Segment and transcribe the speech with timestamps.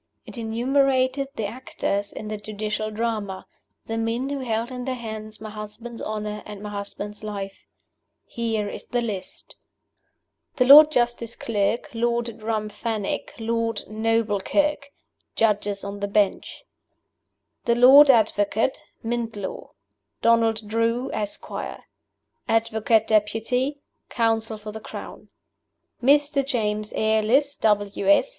[0.25, 3.45] It enumerated the actors in the Judicial Drama
[3.85, 7.67] the men who held in their hands my husband's honor and my husband's life.
[8.25, 9.57] Here is the List:
[10.55, 13.29] THE LORD JUSTICE CLERK,} LORD DRUMFENNICK,
[15.35, 16.63] }Judges on the Bench.
[16.63, 16.65] LORD NOBLEKIRK,}
[17.69, 19.69] THE LORD ADVOCATE (Mintlaw),}
[20.23, 21.83] DONALD DREW, Esquire
[22.47, 23.75] (Advocate Depute).}
[24.09, 25.29] Counsel for the Crown.
[26.01, 26.43] MR.
[26.43, 28.07] JAMES ARLISS, W.
[28.09, 28.29] S.